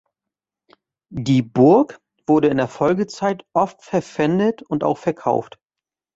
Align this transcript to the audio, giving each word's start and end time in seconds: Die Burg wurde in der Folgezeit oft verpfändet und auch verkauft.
Die 1.13 1.43
Burg 1.43 1.99
wurde 2.25 2.47
in 2.47 2.57
der 2.57 2.67
Folgezeit 2.67 3.45
oft 3.53 3.83
verpfändet 3.83 4.63
und 4.63 4.83
auch 4.83 4.97
verkauft. 4.97 5.59